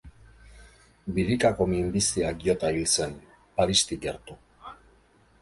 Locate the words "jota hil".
2.47-2.89